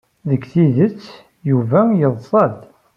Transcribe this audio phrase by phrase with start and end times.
[0.29, 1.01] Deg tidet,
[1.49, 2.57] Yuba yeḍsa-d.